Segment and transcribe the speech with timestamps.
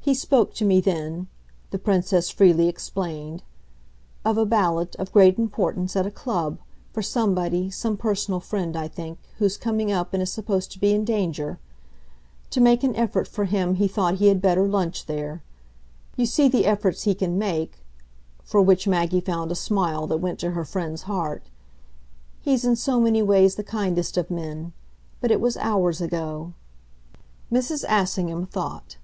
[0.00, 1.28] He spoke to me then,"
[1.70, 3.44] the Princess freely explained,
[4.24, 6.58] "of a ballot, of great importance, at a club
[6.92, 10.92] for somebody, some personal friend, I think, who's coming up and is supposed to be
[10.92, 11.60] in danger.
[12.50, 15.40] To make an effort for him he thought he had better lunch there.
[16.16, 17.78] You see the efforts he can make"
[18.42, 21.44] for which Maggie found a smile that went to her friend's heart.
[22.40, 24.72] "He's in so many ways the kindest of men.
[25.20, 26.54] But it was hours ago."
[27.52, 27.84] Mrs.
[27.88, 28.96] Assingham thought.